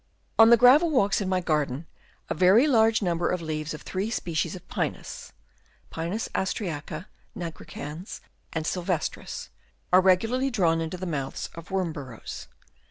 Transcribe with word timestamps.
On 0.39 0.49
the 0.49 0.57
gravel 0.57 0.89
walks 0.89 1.21
in 1.21 1.29
my 1.29 1.41
garden 1.41 1.85
a 2.27 2.33
very 2.33 2.65
large 2.65 3.03
number 3.03 3.29
of 3.29 3.39
leaves 3.39 3.71
of 3.75 3.83
three 3.83 4.09
species 4.09 4.55
of 4.55 4.67
Pinus 4.67 5.31
(P. 5.93 6.01
austriaca, 6.01 7.05
nigricans 7.37 8.19
and 8.51 8.65
sylvestris) 8.65 9.49
are 9.93 10.01
regularly 10.01 10.49
drawn 10.49 10.81
into 10.81 10.97
the 10.97 11.05
mouths 11.05 11.51
of 11.53 11.69
worm 11.69 11.93
burrows. 11.93 12.47